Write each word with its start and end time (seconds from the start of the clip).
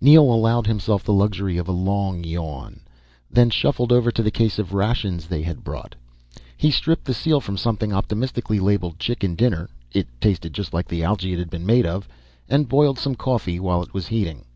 Neel 0.00 0.24
allowed 0.24 0.66
himself 0.66 1.04
the 1.04 1.12
luxury 1.12 1.56
of 1.56 1.68
a 1.68 1.70
long 1.70 2.24
yawn, 2.24 2.80
then 3.30 3.48
shuffled 3.48 3.92
over 3.92 4.10
to 4.10 4.24
the 4.24 4.30
case 4.32 4.58
of 4.58 4.74
rations 4.74 5.28
they 5.28 5.42
had 5.42 5.62
brought. 5.62 5.94
He 6.56 6.72
stripped 6.72 7.04
the 7.04 7.14
seal 7.14 7.40
from 7.40 7.56
something 7.56 7.92
optimistically 7.92 8.58
labeled 8.58 8.98
CHICKEN 8.98 9.36
DINNER 9.36 9.70
it 9.92 10.08
tasted 10.20 10.52
just 10.52 10.74
like 10.74 10.88
the 10.88 11.04
algae 11.04 11.32
it 11.32 11.38
had 11.38 11.48
been 11.48 11.64
made 11.64 11.84
from 11.86 12.02
and 12.48 12.68
boiled 12.68 12.98
some 12.98 13.14
coffee 13.14 13.60
while 13.60 13.80
it 13.80 13.94
was 13.94 14.08
heating. 14.08 14.46